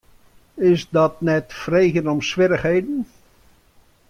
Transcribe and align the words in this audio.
Is 0.71 0.87
dat 0.89 1.21
net 1.21 1.53
freegjen 1.53 2.07
om 2.07 2.21
swierrichheden? 2.21 3.05